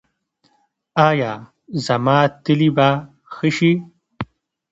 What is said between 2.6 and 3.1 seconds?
به